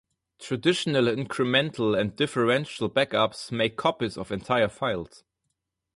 Traditional 0.39 1.05
incremental 1.05 1.95
and 1.95 2.15
differential 2.15 2.89
backups 2.89 3.51
make 3.51 3.77
copies 3.77 4.17
of 4.17 4.31
entire 4.31 4.67
files. 4.67 5.23